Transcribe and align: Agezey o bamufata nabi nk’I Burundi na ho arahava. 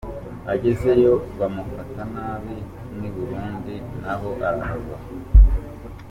Agezey 0.53 1.03
o 1.13 1.15
bamufata 1.39 2.03
nabi 2.13 2.55
nk’I 2.95 3.09
Burundi 3.15 3.75
na 4.01 4.13
ho 4.19 4.29
arahava. 4.47 4.97